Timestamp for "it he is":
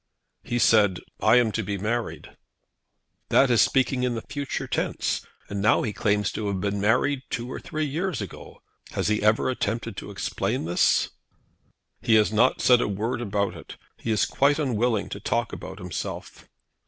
13.55-14.25